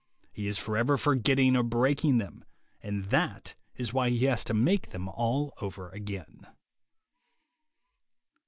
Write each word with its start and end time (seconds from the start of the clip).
He 0.33 0.47
is 0.47 0.57
forever 0.57 0.97
forgetting 0.97 1.55
or 1.55 1.61
breaking 1.61 2.17
them, 2.17 2.43
and 2.81 3.05
that 3.11 3.53
is 3.75 3.93
why 3.93 4.09
he 4.09 4.25
has 4.25 4.43
to 4.45 4.53
make 4.55 4.89
them 4.89 5.07
all 5.07 5.53
over 5.61 5.89
again. 5.89 6.47